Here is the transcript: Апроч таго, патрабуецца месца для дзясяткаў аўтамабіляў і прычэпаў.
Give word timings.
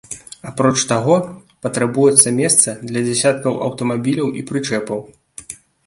Апроч 0.51 0.79
таго, 0.91 1.17
патрабуецца 1.67 2.33
месца 2.41 2.75
для 2.89 3.05
дзясяткаў 3.11 3.53
аўтамабіляў 3.71 4.27
і 4.41 4.51
прычэпаў. 4.53 4.99